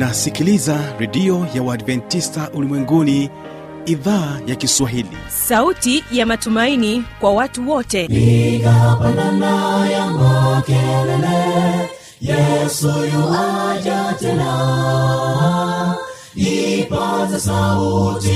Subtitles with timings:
[0.00, 3.30] unasikiliza redio ya uadventista ulimwenguni
[3.86, 5.16] idhaa ya kiswahili.
[5.28, 8.08] Sauti ya matumaini kwa watu wote.
[8.08, 11.88] Piga pandana ya makelele
[12.20, 15.94] yesu yuaja tena.
[16.34, 18.30] Ipata sauti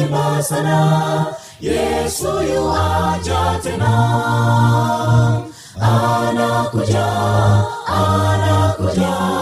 [0.00, 1.26] imba sana
[1.60, 3.92] yesu yuaja tena.
[5.80, 7.06] Anakuja
[7.86, 9.41] anakuja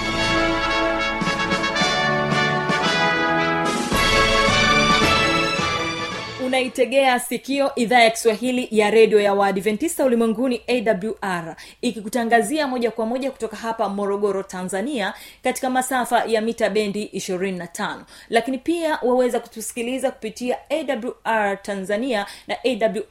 [6.81, 13.31] unaitegea sikio idhaa ya kiswahili ya redio ya waadventista ulimwenguni awr ikikutangazia moja kwa moja
[13.31, 17.97] kutoka hapa morogoro tanzania katika masafa ya mita bendi 25
[18.29, 22.55] lakini pia waweza kutusikiliza kupitia awr tanzania na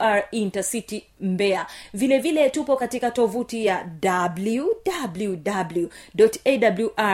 [0.00, 1.66] awr intercity mbeya.
[1.94, 3.86] Vile vile tupo katika tovuti ya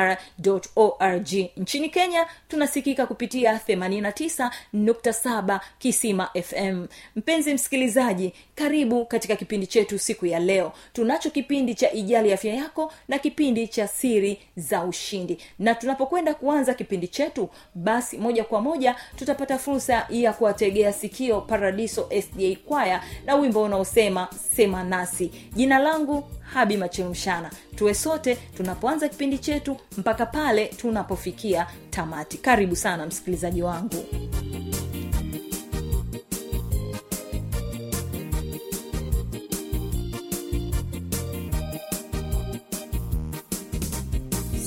[0.07, 10.27] www.awr.org nchini kenya tunasikika kupitia 89.7 kisima fm mpenzi msikilizaji karibu katika kipindi chetu siku
[10.27, 10.73] ya leo.
[10.93, 15.39] Tunacho kipindi cha ijali afya yako na kipindi cha siri za ushindi.
[15.59, 22.09] Na tunapokwenda kuanza kipindi chetu basi moja kwa moja tutapata fursa ya kuwategea sikio paradiso
[22.23, 25.31] sda kwaya na wimbo unaosema sema nasi.
[25.55, 27.51] Jina langu habi machemshana.
[27.77, 32.39] Tuwe sote tunapoanza kipindi chetu mpaka pale tunapofikia tamati.
[32.39, 34.05] Karibu sana msikilizaji wangu.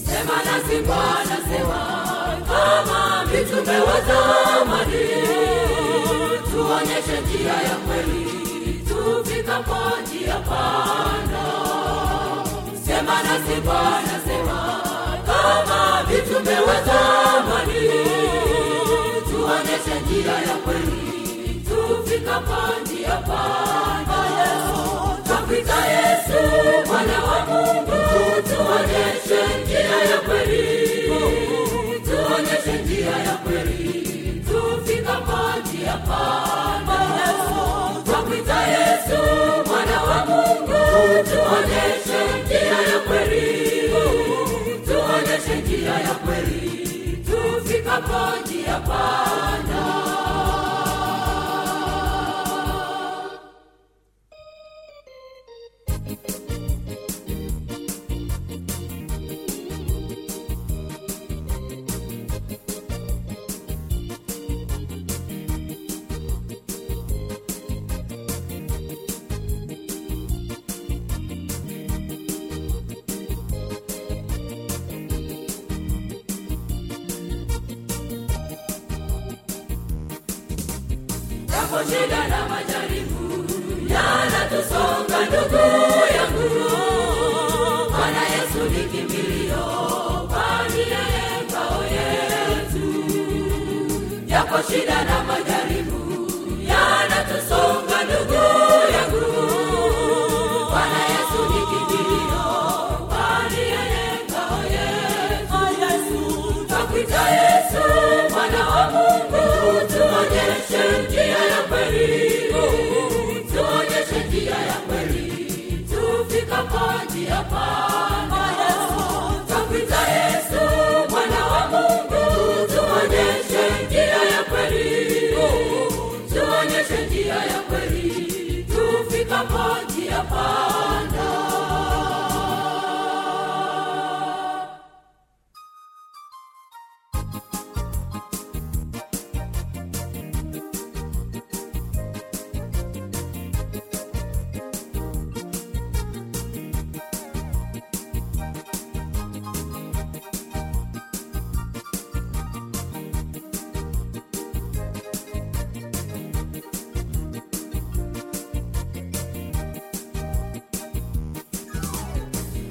[0.05, 1.81] Sema nasi bwana sema
[2.47, 5.05] kama mitume zamani
[6.51, 8.38] tuonyeshe njia ya kweli
[9.57, 11.45] tufikapo panda
[12.85, 14.81] sema nasi bwana sema
[15.25, 16.03] kama
[16.85, 17.89] zamani.
[19.29, 21.65] Tuonyeshe njia ya kweli.
[21.69, 24.21] Tufikapo njia panda
[25.27, 26.41] twakwita yesu
[26.87, 27.99] mwana wa mungu.
[28.49, 29.18] Tuonyeshe
[94.69, 95.18] shida na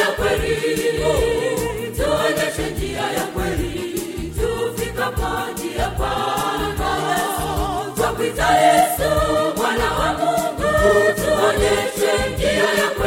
[0.00, 0.56] ya kweli.
[1.96, 4.02] Tuonyeshe njia ya kweli.
[4.40, 6.92] Tufikapo njia panda
[7.96, 9.10] twakuita yesu.
[9.56, 10.72] Mwana wa mungu.
[11.14, 13.01] Tuonyeshe njia ya kweli.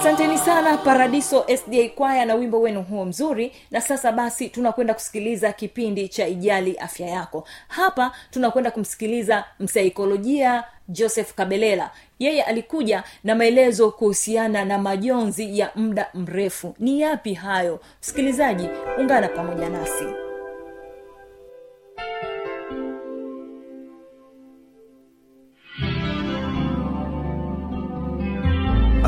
[0.00, 3.52] Asanteni sana paradiso sda kwaya na wimbo wenu huo mzuri.
[3.70, 7.48] Na sasa basi tunakwenda kusikiliza kipindi cha ijali afya yako.
[7.68, 11.90] Hapa tunakwenda kumsikiliza msaikolojia joseph kabelela.
[12.18, 16.74] Yeye alikuja na maelezo kuhusiana na majonzi ya muda mrefu.
[16.78, 17.80] Ni yapi hayo?
[18.02, 18.68] Msikilizaji
[18.98, 20.04] ungana pamoja nasi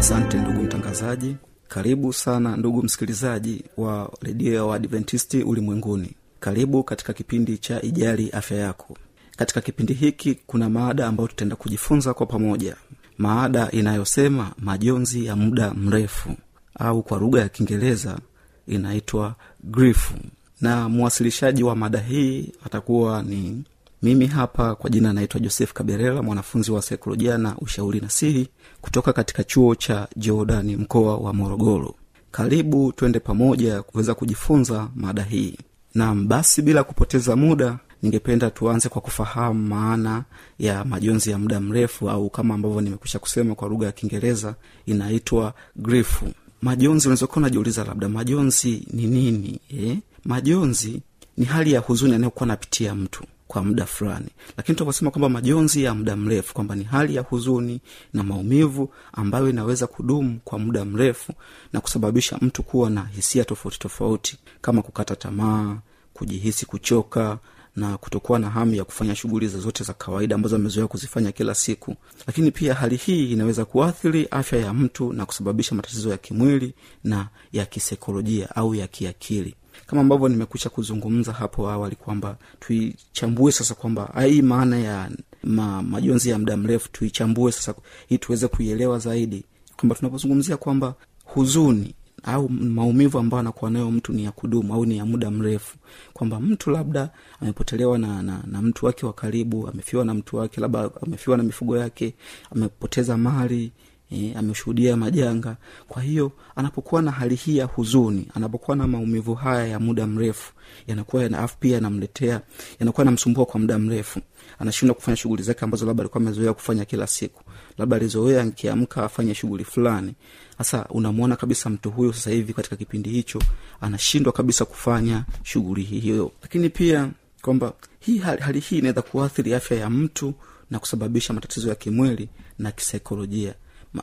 [0.02, 1.36] asante ndugu mtangazaji.
[1.68, 6.10] Karibu sana ndugu msikilizaji wa redio ya waadventisti ulimwenguni.
[6.40, 8.96] Karibu katika kipindi cha ijali afya yako.
[9.36, 12.76] Katika kipindi hiki kuna maada ambayo tutaenda kujifunza kwa pamoja.
[13.18, 16.30] Maada inayosema majonzi ya muda mrefu
[16.78, 18.18] au kwa lugha ya kiingereza
[18.66, 19.34] inaitwa
[19.64, 20.14] grifu
[20.60, 23.64] na mwasilishaji wa mada hii atakuwa ni
[24.02, 28.48] mimi hapa kwa jina naitwa joseph kaberela mwanafunzi wa saikolojia na ushauri na sihi
[28.80, 31.94] kutoka katika chuo cha jordani mkoa wa morogoro.
[32.30, 35.58] Karibu twende pamoja kuweza kujifunza mada hii.
[35.94, 40.24] Nam basi bila kupoteza muda ningependa tuanze kwa kufahamu maana
[40.58, 44.54] ya majonzi ya muda mrefu au kama ambavyo nimekwisha kusema kwa lugha ya kiingereza
[44.86, 46.26] inaitwa grifu.
[46.62, 49.98] Majonzi unaweza kuwa unajiuliza labda majonzi ni nini eh?
[50.24, 51.00] majonzi
[51.36, 54.26] ni hali ya huzuni anayokuwa anapitia mtu kwa muda fulani.
[54.56, 57.80] Lakini tunaposema kwamba majonzi ya muda mrefu kwamba ni hali ya huzuni
[58.12, 61.32] na maumivu ambayo inaweza kudumu kwa muda mrefu
[61.72, 65.78] na kusababisha mtu kuwa na hisia tofauti tofauti kama kukata tamaa
[66.14, 67.38] kujihisi kuchoka
[67.76, 71.96] na kutokuwa na hamu ya kufanya shughuli zozote za kawaida ambazo amezoea kuzifanya kila siku.
[72.26, 76.74] Lakini pia hali hii inaweza kuathiri afya ya mtu na kusababisha matatizo ya kimwili
[77.04, 79.54] na ya kisaikolojia au ya kiakili
[79.86, 85.10] kama ambavyo nimekwisha kuzungumza hapo awali kwamba tuichambue sasa kwamba hii maana ya
[85.44, 87.74] ma, majonzi ya muda mrefu tuichambue sasa
[88.08, 89.44] ili tuweze kuielewa zaidi.
[89.76, 90.94] Kwamba tunapozungumzia kwamba
[91.24, 95.76] huzuni au maumivu ambayo anakuwa nayo mtu ni ya kudumu au ni ya muda mrefu.
[96.12, 100.60] Kwamba mtu labda amepotelewa na, na, na mtu wake wa karibu amefiwa na mtu wake
[100.60, 102.14] labda amefiwa na mifugo yake
[102.50, 103.72] amepoteza mali
[104.12, 105.56] e, ameshuhudia majanga.
[105.88, 110.52] Kwa hiyo anapokuwa na hali hii ya huzuni anapokuwa na maumivu haya ya muda mrefu
[110.86, 112.40] yanakuwa yana pia yanamletea
[112.80, 114.20] yanakuwa yanamsumbua kwa muda mrefu.
[114.58, 117.42] Anashindwa kufanya shughuli zake ambazo labda alikuwa amezoea kufanya kila siku.
[117.78, 120.14] Labda alizoea akiamka afanye shughuli fulani.
[120.58, 123.38] Sasa unamwona kabisa mtu huyo sasa hivi katika kipindi hicho
[123.80, 126.32] anashindwa kabisa kufanya shughuli hiyo.
[126.42, 127.10] Lakini pia
[127.42, 130.34] kwamba hii hali, hali hii inaweza kuathiri afya ya mtu
[130.70, 132.28] na kusababisha matatizo ya kimwili
[132.58, 133.54] na kisaikolojia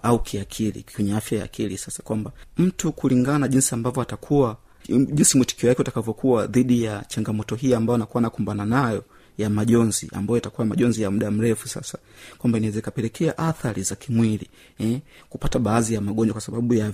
[0.03, 1.77] au kiakili kwenye afya ya akili.
[1.77, 7.55] Sasa kwamba mtu kulingana na jinsi ambavyo atakuwa jinsi mwitikio wake utakavyokuwa dhidi ya changamoto
[7.55, 9.03] hii ambayo anakuwa anakumbana nayo
[9.37, 11.97] ya majonzi ambayo itakuwa majonzi ya muda mrefu sasa
[12.37, 16.91] kwamba inaweza ikapelekea athari za kimwili eh, kupata baadhi ya magonjwa kwa sababu ya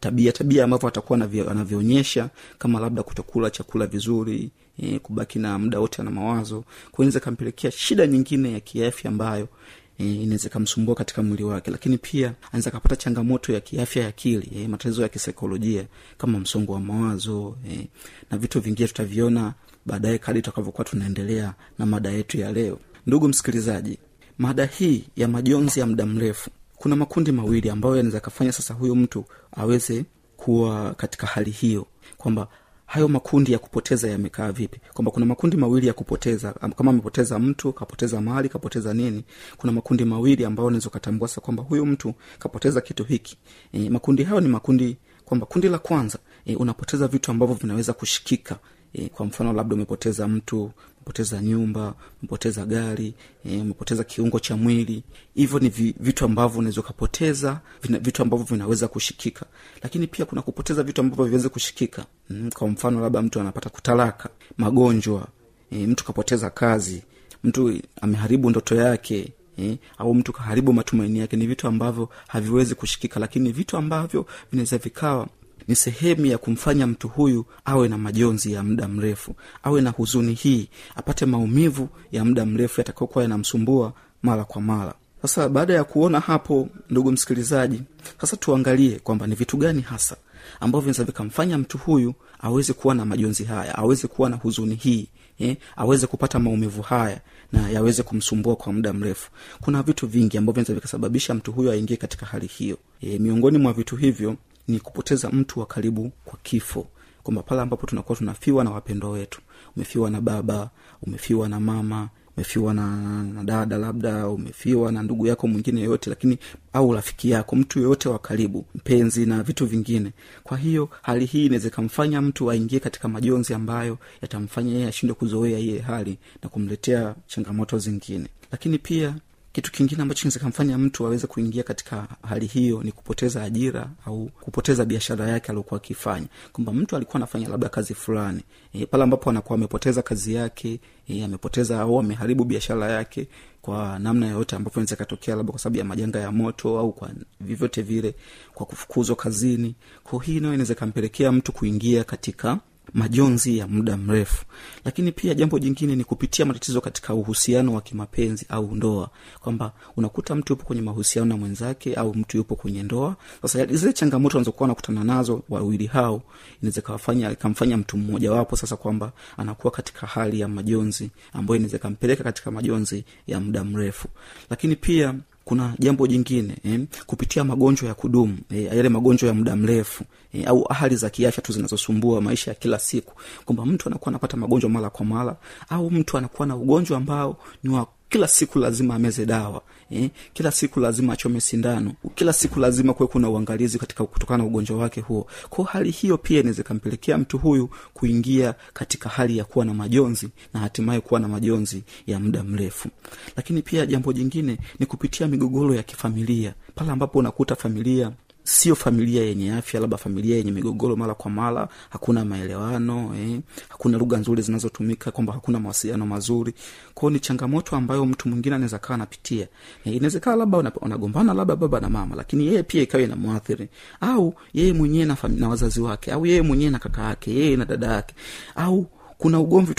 [0.00, 1.18] tabia tabia ambavyo atakuwa
[1.50, 6.64] anavyoonyesha kama labda kutokula chakula vizuri eh, kubaki na muda wote na mawazo.
[6.90, 9.48] Kwa inaweza ikampelekea shida nyingine ya kiafya ambayo
[9.98, 11.70] e, inaweza ikamsumbua katika mwili wake.
[11.70, 15.84] Lakini pia anaweza akapata changamoto ya kiafya ya akili e, matatizo ya kisaikolojia
[16.18, 17.88] kama msongo wa mawazo e,
[18.30, 19.54] na vitu vingine tutaviona
[19.86, 22.78] baadaye kadi tutakavyokuwa tunaendelea na mada yetu ya leo.
[23.06, 23.98] Ndugu msikilizaji
[24.38, 28.94] mada hii ya majonzi ya muda mrefu kuna makundi mawili ambayo yanaweza kafanya sasa huyo
[28.94, 29.24] mtu
[29.56, 30.04] aweze
[30.36, 31.86] kuwa katika hali hiyo
[32.16, 32.48] kwamba
[32.88, 34.80] hayo makundi ya kupoteza yamekaa vipi?
[34.94, 39.24] Kwamba kuna makundi mawili ya kupoteza kama amepoteza mtu kapoteza mali kapoteza nini
[39.56, 43.36] kuna makundi mawili ambayo unaweza ukatambua sasa kwamba huyu mtu kapoteza kitu hiki.
[43.72, 48.58] E, makundi hayo ni makundi kwamba kundi la kwanza e, unapoteza vitu ambavyo vinaweza kushikika
[48.92, 50.70] e, kwa mfano labda umepoteza mtu
[51.08, 55.02] umepoteza nyumba umepoteza gari e, umepoteza kiungo cha mwili.
[55.34, 55.68] Hivyo ni
[56.00, 57.60] vitu ambavyo unaweza ukapoteza
[58.00, 59.46] vitu ambavyo vinaweza kushikika.
[59.82, 62.06] Lakini pia kuna kupoteza vitu ambavyo viweze kushikika.
[62.30, 65.28] Mm, kwa mfano labda mtu anapata kutalaka magonjwa
[65.70, 67.02] e, mtu kapoteza kazi
[67.44, 71.36] mtu ameharibu ndoto yake eh, au mtu kaharibu matumaini yake.
[71.36, 75.28] Ni vitu ambavyo haviwezi kushikika lakini vitu ambavyo vinaweza vikawa
[75.68, 80.34] ni sehemu ya kumfanya mtu huyu awe na majonzi ya muda mrefu awe na huzuni
[80.34, 84.94] hii apate maumivu ya muda mrefu yatakaokuwa yanamsumbua mara kwa mara.
[85.22, 87.82] Sasa baada ya kuona hapo ndugu msikilizaji
[88.20, 90.16] sasa tuangalie kwamba ni vitu gani hasa
[90.60, 95.08] ambavyo vinaweza vikamfanya mtu huyu aweze kuwa na majonzi haya aweze kuwa na huzuni hii
[95.38, 97.20] eh, aweze kupata maumivu haya
[97.52, 99.30] na yaweze kumsumbua kwa muda mrefu.
[99.60, 102.78] Kuna vitu vingi ambavyo vinaweza vikasababisha mtu huyo aingie katika hali hiyo.
[103.00, 104.36] E, miongoni mwa vitu hivyo
[104.68, 106.86] ni kupoteza mtu wa karibu kwa kifo.
[107.22, 109.40] Kwamba pale ambapo tunakuwa tunafiwa na wapendwa wetu
[109.76, 110.70] umefiwa na baba
[111.02, 116.38] umefiwa na mama umefiwa na, na dada labda umefiwa na ndugu yako mwingine yoyote lakini
[116.72, 120.12] au rafiki yako mtu yoyote wa karibu mpenzi na vitu vingine.
[120.42, 125.58] Kwa hiyo hali hii inaweza ikamfanya mtu aingie katika majonzi ambayo yatamfanya yeye ashindwe kuzoea
[125.58, 128.28] iye hali na kumletea changamoto zingine.
[128.52, 129.14] Lakini pia
[129.58, 134.30] kitu kingine ambacho kinaweza kamfanya mtu aweze kuingia katika hali hiyo ni kupoteza ajira au
[134.40, 136.26] kupoteza biashara yake aliokuwa akifanya.
[136.52, 141.24] Kwamba mtu alikuwa anafanya labda kazi fulani e, pale ambapo anakuwa amepoteza kazi yake e,
[141.24, 143.28] amepoteza au ameharibu biashara yake
[143.62, 147.10] kwa namna yoyote ambavyo naeza ikatokea labda kwa sababu ya majanga ya moto au kwa
[147.40, 148.14] vyovyote vile
[148.54, 149.74] kwa kufukuzwa kazini.
[150.04, 152.58] Kwa hii nayo inaweza ikampelekea mtu kuingia katika
[152.94, 154.44] majonzi ya muda mrefu.
[154.84, 159.10] Lakini pia jambo jingine ni kupitia matatizo katika uhusiano wa kimapenzi au ndoa.
[159.40, 163.16] Kwamba unakuta mtu yupo kwenye mahusiano na mwenzake au mtu yupo kwenye ndoa.
[163.42, 166.22] Sasa zile changamoto anazokuwa wanakutana nazo wawili hao
[166.62, 171.76] inaweza kawafanya ikamfanya mtu mmoja wapo sasa kwamba anakuwa katika hali ya majonzi ambayo inaweza
[171.76, 174.08] ikampeleka katika majonzi ya muda mrefu.
[174.50, 175.14] Lakini pia
[175.48, 180.48] kuna jambo jingine eh, kupitia magonjwa ya kudumu eh, yale magonjwa ya muda mrefu eh,
[180.48, 183.12] au hali za kiafya tu zinazosumbua maisha ya kila siku
[183.44, 185.36] kwamba mtu anakuwa anapata magonjwa mara kwa mara
[185.68, 190.50] au mtu anakuwa na ugonjwa ambao ni wa kila siku lazima ameze dawa eh, kila
[190.52, 191.92] siku lazima achome sindano.
[192.14, 195.26] Kila siku lazima kuwe kuna uangalizi katika kutokana na ugonjwa wake huo.
[195.50, 200.28] Kwao hali hiyo pia inaweza ikampelekea mtu huyu kuingia katika hali ya kuwa na majonzi
[200.54, 202.88] na hatimaye kuwa na majonzi ya muda mrefu.
[203.36, 206.54] Lakini pia jambo jingine ni kupitia migogoro ya kifamilia.
[206.74, 208.12] Pale ambapo unakuta familia
[208.48, 213.98] sio familia yenye afya labda familia yenye migogoro mara kwa mara hakuna maelewano eh, hakuna
[213.98, 216.54] lugha nzuri zinazotumika kwamba hakuna mawasiliano mazuri.
[216.94, 219.48] Kwao ni changamoto ambayo mtu mwingine anaweza kawa anapitia.
[219.84, 223.68] Eh, inawezekana labda wana- wanagombana labda baba na mama lakini yeye pia ikawa inamwathiri.
[224.00, 227.64] Au yeye mwenyewe na, na wazazi wake au yeye mwenyewe na kaka yake yeye na
[227.64, 228.14] dada yake
[228.56, 228.86] au
[229.18, 229.74] kuna ugomvi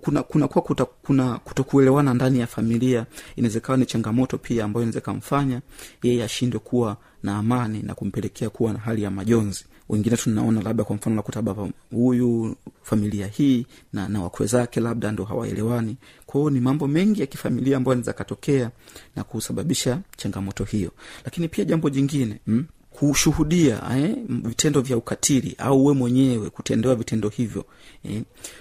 [0.00, 3.06] kuna kuna kuwa kuta, kuna kutokuelewana ndani ya familia.
[3.36, 5.60] Inawezekawa ni changamoto pia ambayo inaweza kamfanya
[6.02, 9.64] yeye ashindwe kuwa na amani na kumpelekea kuwa na hali ya majonzi.
[9.88, 15.12] Wengine tunaona labda kwa mfano nakuta baba huyu familia hii na, na wakwe zake labda
[15.12, 15.96] ndo hawaelewani.
[16.26, 18.70] Kwao ni mambo mengi ya kifamilia ambayo anaweza katokea
[19.16, 20.90] na kusababisha changamoto hiyo.
[21.24, 22.66] Lakini pia jambo jingine mm?
[22.98, 27.64] Kushuhudia eh, vitendo vya ukatili au we mwenyewe kutendewa vitendo hivyo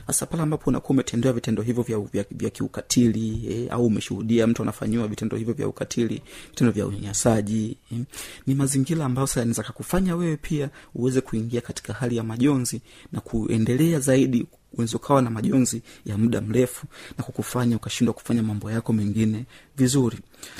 [0.07, 4.47] hasa eh, pale ambapo unakuwa umetendewa vitendo hivyo vya, vya, vya kiukatili eh, au umeshuhudia
[4.47, 7.99] mtu anafanyiwa vitendo hivyo vya ukatili vitendo vya unyanyasaji eh,
[8.47, 13.99] ni mazingira ambayo sasa kakufanya wewe pia uweze kuingia katika hali ya majonzi na kuendelea
[13.99, 16.85] zaidi unaweza ukawa na majonzi ya muda mrefu
[17.17, 19.45] na kukufanya ukashindwa kufanya mambo yako mengine
[19.77, 20.17] vizuri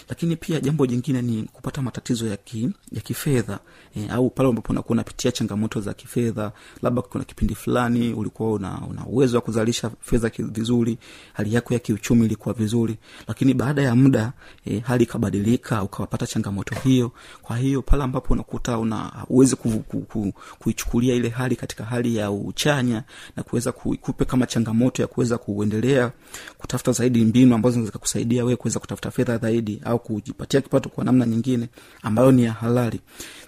[0.10, 3.60] lakini pia jambo jingine ni kupata matatizo ya, ki, ya kifedha
[3.96, 8.82] e, au pale ambapo unakuwa unapitia changamoto za kifedha labda kuna kipindi fulani ulikuwa una,
[8.90, 10.98] una uwezo wa kuzalisha fedha vizuri
[11.34, 12.98] hali yako ya kiuchumi ilikuwa vizuri
[13.28, 14.34] lakini baada ya muda
[14.66, 17.12] e, hali ikabadilika ukawapata changamoto hiyo.
[17.42, 22.16] Kwa hiyo pale ambapo unakuta una uwezi ku, ku, ku, kuichukulia ile hali katika hali
[22.16, 23.04] ya uchanya
[23.36, 26.12] na kuweza kuikupe kama changamoto ya kuweza kuendelea
[26.58, 31.04] kutafuta zaidi mbinu ambazo zikakusaidia kusaidia wewe kuweza kutafuta fedha zaidi au kujipatia kipato kwa
[31.04, 31.68] namna nyingine
[32.02, 33.00] ambayo ni ya halali.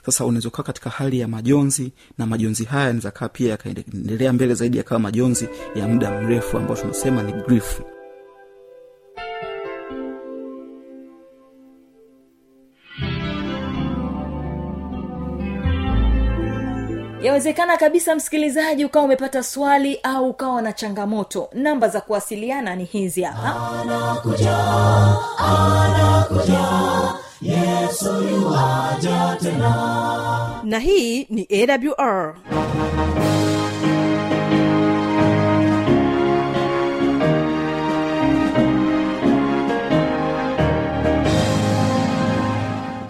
[0.06, 4.54] Sasa unaweza ukaa katika hali ya majonzi na majonzi haya yanaweza kaa pia yakaendelea mbele
[4.54, 7.82] zaidi yakawa majonzi ya muda mrefu ambayo tunasema ni grief
[17.26, 21.50] yawezekana kabisa msikilizaji ukawa umepata swali au ukawa na changamoto.
[21.54, 23.66] Namba za kuwasiliana ni hizi hapa.
[30.64, 32.36] Na hii ni awr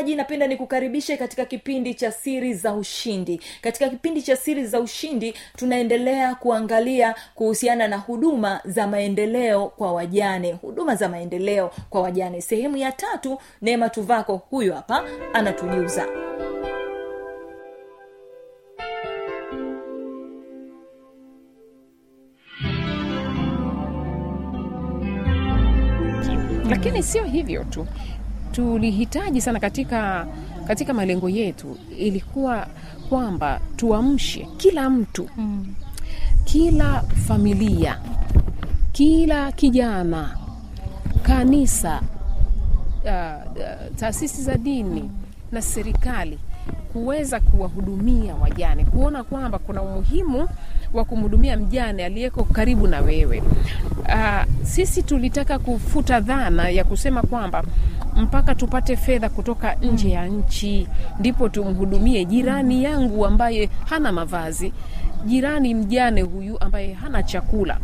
[0.00, 3.40] msikilizaji napenda nikukaribishe katika kipindi cha siri za ushindi.
[3.60, 10.52] Katika kipindi cha siri za ushindi tunaendelea kuangalia kuhusiana na huduma za maendeleo kwa wajane.
[10.52, 12.40] Huduma za maendeleo kwa wajane.
[12.40, 16.06] Sehemu ya tatu neema tuvako huyu hapa anatujuza.
[26.70, 27.86] Lakini sio hivyo tu
[28.64, 30.26] tulihitaji sana katika
[30.66, 32.66] katika malengo yetu ilikuwa
[33.08, 35.74] kwamba tuamshe kila mtu mm.
[36.44, 37.98] kila familia
[38.92, 40.36] kila kijana
[41.22, 42.00] kanisa
[43.04, 43.10] uh,
[43.56, 45.10] uh, taasisi za dini
[45.52, 46.38] na serikali
[46.92, 50.48] kuweza kuwahudumia wajane kuona kwamba kuna umuhimu
[50.94, 53.42] wa kumhudumia mjane aliyeko karibu na wewe
[53.98, 57.64] uh, sisi tulitaka kufuta dhana ya kusema kwamba
[58.20, 60.88] mpaka tupate fedha kutoka nje ya nchi.
[61.18, 64.72] Ndipo tumhudumie jirani yangu ambaye hana mavazi.
[65.26, 67.78] Jirani mjane huyu ambaye hana chakula.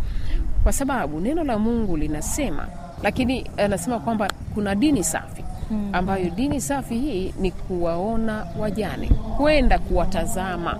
[0.62, 2.66] Kwa sababu neno la mungu linasema
[3.02, 5.44] lakini anasema kwamba kuna dini safi
[5.92, 10.78] ambayo dini safi hii ni kuwaona wajane kwenda kuwatazama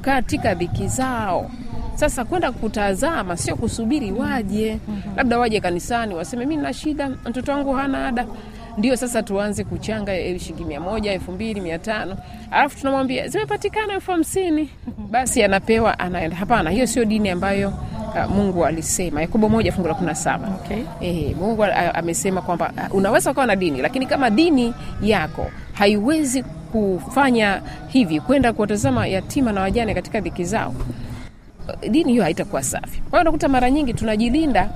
[0.00, 1.50] katika dhiki zao.
[1.94, 4.78] Sasa kwenda kutazama sio kusubiri waje.
[5.16, 8.26] Labda waje kanisani waseme mi na shida mtoto wangu hana ada
[8.78, 12.16] ndio sasa tuanze kuchanga shilingi mia moja elfu mbili mia tano.
[12.50, 14.70] Alafu tunamwambia zimepatikana elfu hamsini.
[15.10, 16.36] Basi anapewa anaenda.
[16.36, 19.20] Hapana hiyo sio dini ambayo uh, mungu alisema.
[19.20, 20.48] Yakobo moja fungu la kumi na saba.
[20.64, 20.82] Okay.
[21.00, 21.64] e, mungu
[21.94, 28.52] amesema kwamba uh, unaweza ukawa na dini lakini kama dini yako haiwezi kufanya hivi kwenda
[28.52, 30.74] kuwatazama yatima na wajane katika dhiki zao
[31.90, 33.00] dini hiyo haitakuwa safi.
[33.00, 34.70] Kwa hiyo unakuta mara nyingi tunajilinda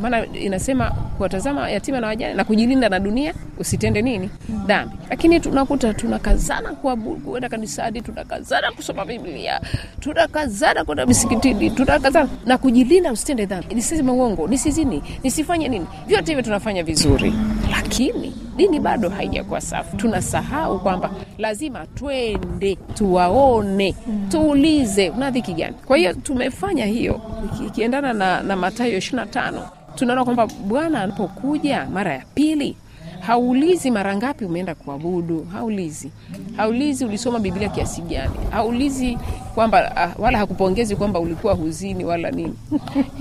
[0.00, 4.30] maana inasema kuwatazama yatima na wajane na kujilinda na dunia usitende nini?
[4.66, 4.96] Dhambi.
[5.10, 9.60] Lakini tunakuta tunakazana kuenda kanisani tunakazana kusoma biblia
[10.00, 13.74] tunakazana kwenda misikitini tunakazana na kujilinda usitende dhambi.
[13.74, 15.86] Nisiseme uongo nisizini nisifanye nini?
[16.06, 17.32] Vyote hivyo tunafanya vizuri.
[17.70, 19.96] Lakini dini bado haijakuwa safi.
[19.96, 23.94] Tunasahau kwamba lazima twende tuwaone
[24.28, 25.74] tuulize una dhiki gani?
[25.86, 27.20] Kwa hiyo tumefanya hiyo
[27.66, 32.76] ikiendana na, na matayo ishirina tano tunaona kwamba bwana anapokuja mara ya pili
[33.20, 36.10] haulizi mara ngapi umeenda kuabudu haulizi.
[36.56, 38.34] Haulizi ulisoma biblia kiasi gani.
[38.50, 39.18] Haulizi
[39.54, 42.54] kwamba uh, wala hakupongezi kwamba ulikuwa huzini wala nini.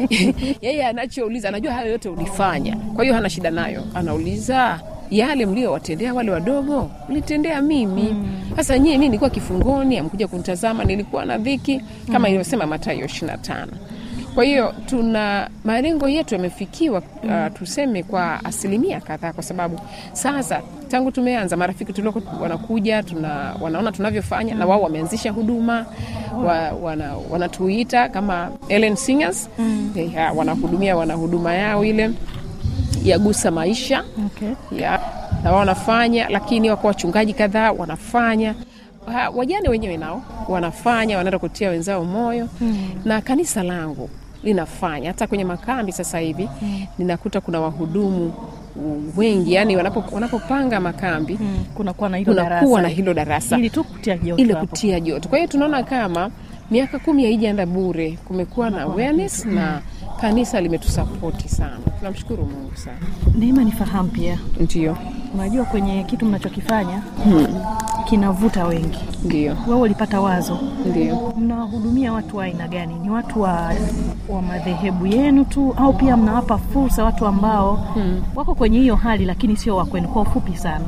[0.62, 2.76] Yeye anachouliza anajua hayo yote ulifanya.
[2.76, 3.84] Kwa hiyo hana shida nayo.
[3.94, 4.80] Anauliza
[5.12, 8.16] yale mliowatendea wale wadogo mlitendea mimi.
[8.56, 13.72] Sasa nyie mi nilikuwa kifungoni amkuja kunitazama nilikuwa na dhiki kama ilivyosema matayo ishirina tano
[14.38, 19.80] kwa hiyo tuna malengo yetu yamefikiwa uh, tuseme kwa asilimia kadhaa kwa sababu
[20.14, 25.86] sasa tangu tumeanza marafiki tulioko wanakuja tuna, wanaona tunavyofanya na wao wameanzisha huduma
[26.46, 29.50] wa, wana, wanatuita kama Ellen Singers.
[29.60, 29.92] Mm.
[29.96, 32.12] yeah, wanahudumia wana huduma yao ile
[33.04, 34.04] yagusa maisha.
[34.26, 34.82] Okay.
[34.84, 35.00] ya
[35.44, 38.56] na wao wanafanya lakini wako wachungaji kadhaa wanafanya.
[39.14, 42.48] Ha, wajane wenyewe nao wanafanya wanaenda kutia wenzao moyo.
[42.62, 42.90] Mm.
[43.06, 44.10] na kanisa langu
[44.48, 45.08] linafanya.
[45.10, 46.86] Hata kwenye makambi sasa hivi mm.
[46.98, 48.34] ninakuta kuna wahudumu
[49.18, 49.54] wengi.
[49.54, 52.82] Yani wanapo, wanapopanga makambi hmm, kunakuwa na hilo darasa.
[52.82, 53.58] na hilo darasa.
[53.58, 55.30] Ili tu kutia joto ili kutia joto.
[55.30, 56.32] Kwa hiyo tunaona kama
[56.72, 58.18] miaka kumi haijaenda bure.
[58.26, 59.82] Kumekuwa na awareness na
[60.22, 61.78] kanisa limetusapoti sana.
[62.00, 62.98] Tunamshukuru mungu sana.
[63.36, 64.40] Neema nifahamu pia.
[64.60, 64.98] Ndio.
[65.34, 67.02] Unajua kwenye kitu mnachokifanya
[68.10, 69.00] kinavuta wengi.
[69.24, 69.58] Ndio.
[69.68, 70.60] Wewe ulipata wazo.
[70.86, 71.34] Ndio.
[71.38, 72.96] Mnawahudumia watu wa aina gani?
[72.96, 73.74] Ni watu wa,
[74.30, 78.24] wa madhehebu yenu tu au pia mnawapa fursa watu ambao hmm.
[78.36, 80.86] wako kwenye hiyo hali lakini sio wakwenu kwa ufupi sana.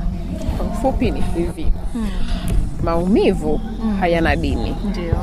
[0.57, 1.71] Kwa ufupi ni hivi.
[2.83, 3.61] Maumivu
[3.99, 4.75] hayana dini.
[4.89, 5.15] Ndio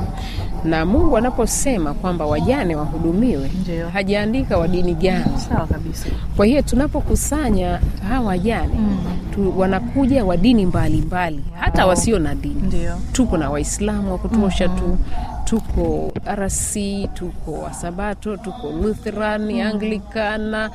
[0.66, 3.88] na mungu anaposema kwamba wajane wahudumiwe Ndio.
[3.88, 5.24] hajaandika wa dini gani.
[5.48, 6.06] Sawa kabisa.
[6.36, 8.74] Kwa hiyo tunapokusanya hawa wajane
[9.34, 12.62] tu, wanakuja wa dini mbalimbali hata wasio na dini.
[12.62, 12.92] Ndio.
[13.12, 14.98] Tuko na waislamu wa kutosha tu.
[15.44, 16.74] Tuko rc
[17.14, 20.70] tuko wasabato tuko lutheran anglikana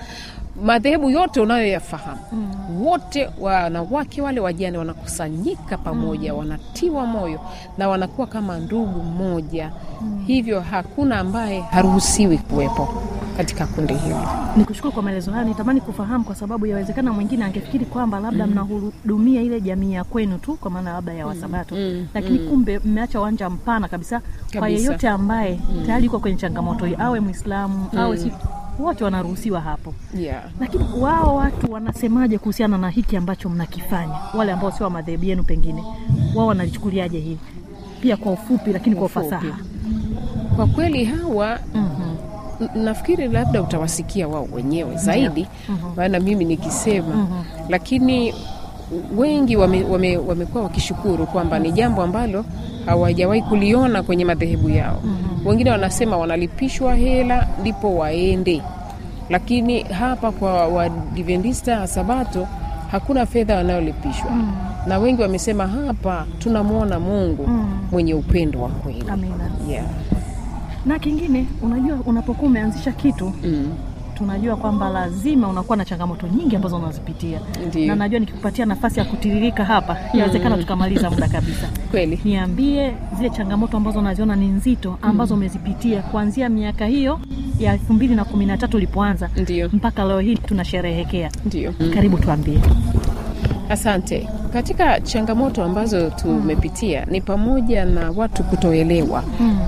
[0.64, 2.82] madhehebu yote unayoyafahamu mm.
[2.86, 6.40] wote wanawake wale wajane wanakusanyika pamoja mm.
[6.40, 7.40] wanatiwa moyo
[7.78, 10.24] na wanakuwa kama ndugu mmoja mm.
[10.28, 13.04] hivyo hakuna ambaye haruhusiwi kuwepo
[13.38, 14.18] katika kundi hilo
[14.58, 18.52] nikushukuru kwa maelezo hayo nitamani kufahamu kwa sababu yawezekana mwingine angefikiri kwamba labda mm.
[18.52, 21.82] mnahudumia ile jamii ya kwenu tu kwa maana labda ya wasabato mm.
[21.82, 22.08] Mm.
[22.14, 22.50] lakini Mm.
[22.50, 24.22] kumbe mmeacha uwanja mpana kabisa,
[24.60, 25.86] kwa yeyote ambaye mm.
[25.86, 28.00] tayari yuko kwenye changamoto hii awe mwislamu mm.
[28.00, 28.32] awe si
[28.84, 29.94] wote wanaruhusiwa hapo.
[30.20, 30.44] Yeah.
[30.60, 34.16] lakini wao watu wanasemaje kuhusiana na hiki ambacho mnakifanya?
[34.34, 35.84] Wale ambao sio wa madhehebu yenu pengine
[36.36, 37.40] wao wanalichukuliaje hili?
[38.02, 39.58] Pia kwa ufupi lakini kwa ufasaha.
[40.56, 42.18] Kwa kweli hawa mm-hmm.
[42.84, 45.48] Nafikiri labda utawasikia wao wenyewe zaidi
[45.96, 47.28] maana mimi nikisema
[47.70, 48.34] lakini
[49.18, 52.46] wengi wamekuwa wame, wamekuwa wakishukuru kwamba ni jambo ambalo
[52.86, 55.02] hawajawahi kuliona kwenye madhehebu yao.
[55.46, 58.62] Wengine wanasema wanalipishwa hela ndipo waende.
[59.30, 62.48] Lakini hapa kwa wadivendista sabato
[62.92, 64.32] hakuna fedha wanayolipishwa.
[64.88, 67.50] Na wengi wamesema hapa tunamwona mungu
[67.92, 69.04] mwenye upendo wa kweli.
[69.10, 69.50] Amina.
[69.70, 69.86] Yeah.
[70.86, 73.74] na kingine unajua unapokuwa umeanzisha kitu mm.
[74.22, 77.40] Tunajua kwamba lazima unakuwa na changamoto nyingi ambazo unazipitia.
[77.68, 77.88] Ndiyo.
[77.88, 81.70] na najua nikikupatia nafasi ya kutiririka hapa inawezekana tukamaliza muda kabisa.
[81.92, 82.20] Kweli.
[82.24, 87.20] Niambie zile changamoto ambazo unaziona ni nzito ambazo umezipitia kuanzia miaka hiyo
[87.60, 89.30] ya elfu mbili na kumi na tatu ulipoanza
[89.74, 91.32] mpaka leo hii tunasherehekea.
[91.46, 91.74] Ndio.
[91.94, 92.60] Karibu tuambie.
[93.70, 94.28] Asante.
[94.54, 99.24] Katika changamoto ambazo tumepitia ni pamoja na watu kutoelewa.
[99.40, 99.60] Mm.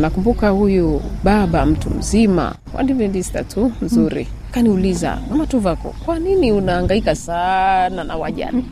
[0.00, 4.38] Nakumbuka huyu baba mtu mzima wadivendista tu mzuri mm.
[4.50, 8.64] kaniuliza mama Tuvako, kwa nini unahangaika sana na wajane?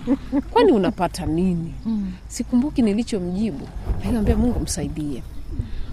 [0.50, 1.74] kwani unapata nini?
[1.86, 2.12] mm.
[2.28, 5.22] Sikumbuki nilichomjibu, nikamwambia Mungu msaidie.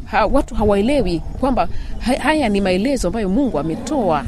[0.06, 1.68] Ha, watu hawaelewi kwamba
[2.20, 4.26] haya ni maelezo ambayo Mungu ametoa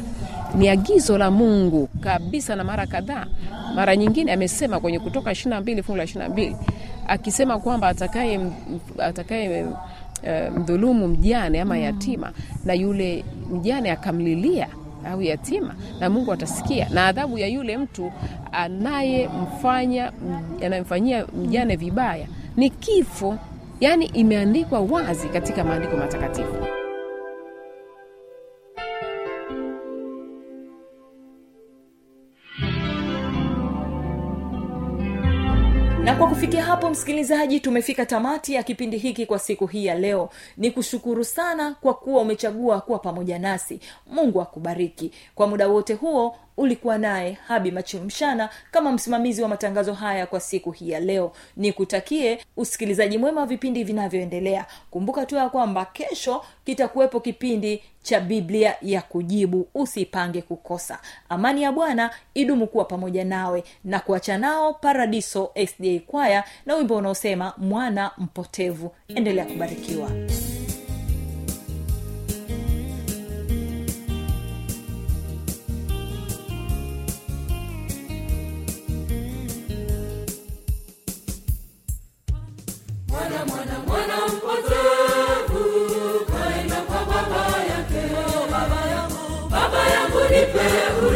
[0.56, 3.26] ni agizo la Mungu kabisa, na mara kadhaa,
[3.74, 6.56] mara nyingine amesema kwenye Kutoka 22 fungu la 22
[7.08, 8.40] akisema kwamba atakaye
[8.98, 12.32] atakaye uh, mdhulumu mjane ama yatima
[12.64, 14.68] na yule mjane akamlilia
[15.10, 18.12] au yatima, na Mungu atasikia, na adhabu ya yule mtu
[18.52, 20.12] anayemfanya
[20.66, 23.38] anayemfanyia mjane vibaya ni kifo.
[23.80, 26.54] Yani imeandikwa wazi katika maandiko matakatifu.
[36.04, 40.30] Na kwa kufikia hapo msikilizaji tumefika tamati ya kipindi hiki kwa siku hii ya leo.
[40.56, 43.80] Ni kushukuru sana kwa kuwa umechagua kuwa pamoja nasi.
[44.06, 45.10] Mungu akubariki.
[45.34, 50.70] Kwa muda wote huo ulikuwa naye habi machilumshana kama msimamizi wa matangazo haya kwa siku
[50.70, 51.32] hii ya leo.
[51.56, 54.66] Nikutakie usikilizaji mwema wa vipindi vinavyoendelea.
[54.90, 59.68] Kumbuka tu ya kwamba kesho kitakuwepo kipindi cha biblia ya kujibu.
[59.74, 60.98] Usipange kukosa.
[61.28, 66.96] Amani ya bwana idumu kuwa pamoja nawe na kuacha nao paradiso sda kwaya na wimbo
[66.96, 68.92] unaosema mwana mpotevu.
[69.08, 70.10] Endelea kubarikiwa
[90.52, 91.08] yangu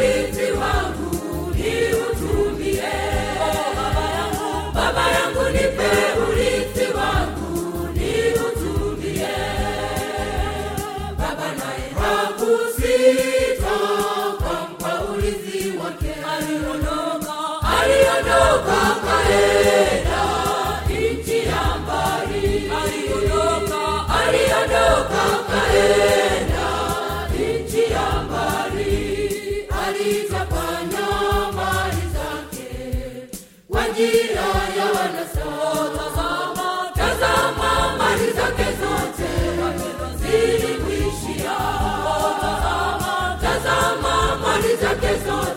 [45.08, 45.47] mali zake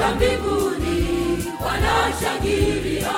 [0.00, 0.98] za mbinguni
[1.64, 3.12] wanashangilia.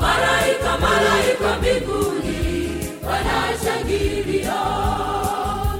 [0.00, 4.54] Malaika malaika mbinguni wanashangilia.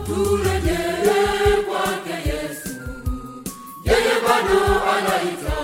[0.06, 2.80] Turejee kwake yesu.
[3.84, 4.60] Yeye bado
[4.96, 5.57] anaita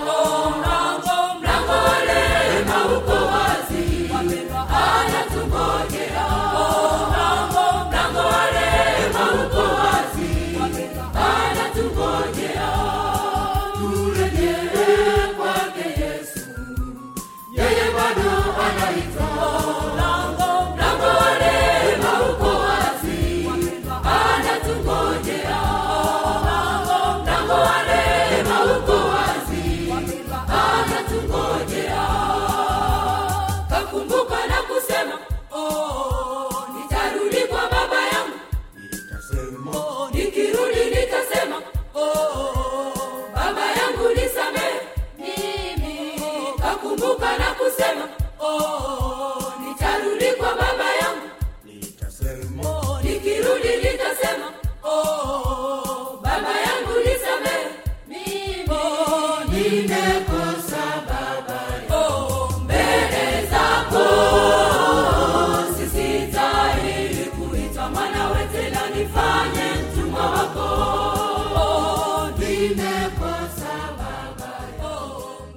[18.75, 19.14] Somebody